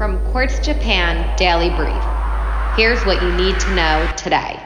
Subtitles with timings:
[0.00, 2.02] From Quartz Japan Daily Brief.
[2.74, 4.58] Here's what you need to know today.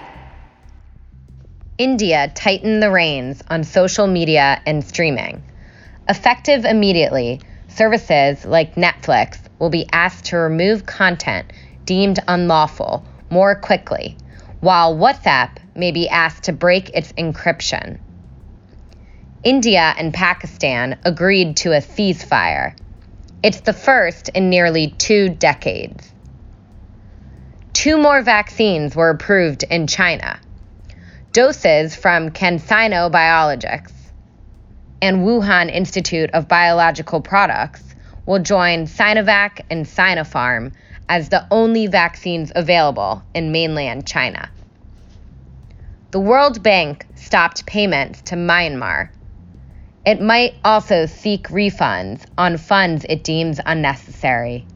[1.76, 5.42] India tightened the reins on social media and streaming.
[6.08, 11.52] Effective immediately, services like Netflix will be asked to remove content
[11.84, 14.16] deemed unlawful more quickly,
[14.60, 17.98] while WhatsApp may be asked to break its encryption.
[19.42, 22.76] India and Pakistan agreed to a ceasefire.
[23.44, 26.10] It's the first in nearly two decades.
[27.74, 30.40] Two more vaccines were approved in China.
[31.32, 33.92] Doses from CanSino Biologics
[35.02, 37.94] and Wuhan Institute of Biological Products
[38.24, 40.72] will join Sinovac and Sinopharm
[41.10, 44.48] as the only vaccines available in mainland China.
[46.12, 49.10] The World Bank stopped payments to Myanmar.
[50.04, 54.66] It might also seek refunds on funds it deems unnecessary.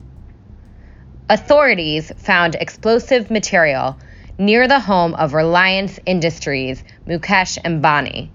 [1.29, 3.99] Authorities found explosive material
[4.39, 8.31] near the home of Reliance Industries' Mukesh Ambani.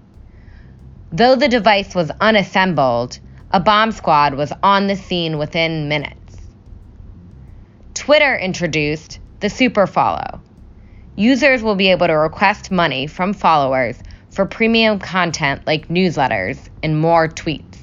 [1.10, 3.18] Though the device was unassembled,
[3.50, 6.36] a bomb squad was on the scene within minutes.
[7.94, 10.40] Twitter introduced the Super Follow.
[11.16, 13.98] Users will be able to request money from followers
[14.34, 17.78] for premium content like newsletters and more tweets.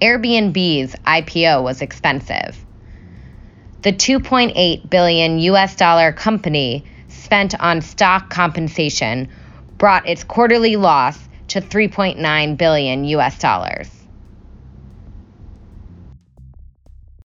[0.00, 2.56] Airbnb's IPO was expensive.
[3.82, 9.28] The 2.8 billion US dollar company spent on stock compensation
[9.76, 13.90] brought its quarterly loss to 3.9 billion US dollars.